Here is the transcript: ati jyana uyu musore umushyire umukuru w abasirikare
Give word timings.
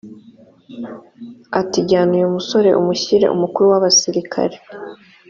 ati 1.59 1.77
jyana 1.87 2.13
uyu 2.17 2.29
musore 2.35 2.69
umushyire 2.81 3.25
umukuru 3.35 3.65
w 3.71 3.75
abasirikare 3.79 4.55